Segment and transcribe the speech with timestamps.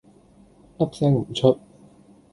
[0.79, 1.59] 粒聲唔出